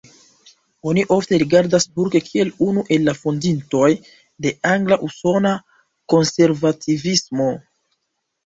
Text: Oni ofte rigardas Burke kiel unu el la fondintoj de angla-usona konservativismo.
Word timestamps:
Oni 0.91 1.01
ofte 1.15 1.37
rigardas 1.41 1.85
Burke 1.99 2.21
kiel 2.29 2.49
unu 2.69 2.83
el 2.97 3.05
la 3.09 3.15
fondintoj 3.19 3.91
de 4.47 4.55
angla-usona 4.73 5.53
konservativismo. 6.15 7.53